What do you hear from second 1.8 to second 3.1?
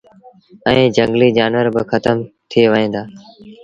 کتم ٿئي وهيݩ دآ۔